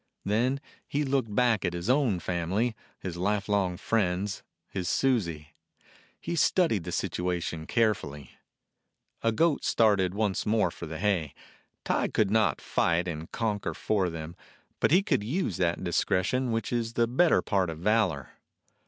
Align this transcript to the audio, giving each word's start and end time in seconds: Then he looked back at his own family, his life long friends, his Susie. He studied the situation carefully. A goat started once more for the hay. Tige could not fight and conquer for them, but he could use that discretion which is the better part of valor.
Then 0.25 0.59
he 0.87 1.05
looked 1.05 1.35
back 1.35 1.63
at 1.63 1.73
his 1.73 1.87
own 1.87 2.19
family, 2.19 2.73
his 2.97 3.17
life 3.17 3.47
long 3.47 3.77
friends, 3.77 4.41
his 4.67 4.89
Susie. 4.89 5.49
He 6.19 6.35
studied 6.35 6.85
the 6.85 6.91
situation 6.91 7.67
carefully. 7.67 8.31
A 9.21 9.31
goat 9.31 9.63
started 9.63 10.15
once 10.15 10.43
more 10.43 10.71
for 10.71 10.87
the 10.87 10.97
hay. 10.97 11.35
Tige 11.85 12.13
could 12.15 12.31
not 12.31 12.61
fight 12.61 13.07
and 13.07 13.31
conquer 13.31 13.75
for 13.75 14.09
them, 14.09 14.35
but 14.79 14.89
he 14.89 15.03
could 15.03 15.23
use 15.23 15.57
that 15.57 15.83
discretion 15.83 16.51
which 16.51 16.73
is 16.73 16.93
the 16.93 17.05
better 17.07 17.43
part 17.43 17.69
of 17.69 17.77
valor. 17.77 18.31